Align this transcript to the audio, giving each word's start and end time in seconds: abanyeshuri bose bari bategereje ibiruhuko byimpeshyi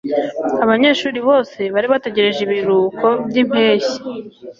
abanyeshuri 0.63 1.19
bose 1.29 1.59
bari 1.73 1.87
bategereje 1.93 2.39
ibiruhuko 2.43 3.07
byimpeshyi 3.27 3.97